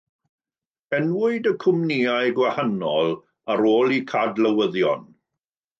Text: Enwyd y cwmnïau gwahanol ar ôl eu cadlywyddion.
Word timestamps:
Enwyd 0.99 1.49
y 1.51 1.53
cwmnïau 1.65 2.33
gwahanol 2.41 3.15
ar 3.57 3.65
ôl 3.75 3.97
eu 3.99 4.05
cadlywyddion. 4.15 5.11